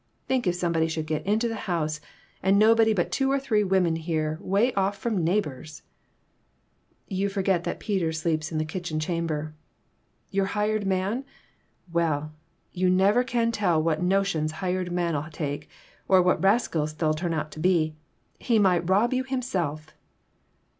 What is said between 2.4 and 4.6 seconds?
and nobody but two or three women here,